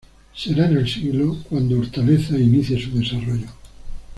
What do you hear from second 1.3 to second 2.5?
cuanto Hortaleza,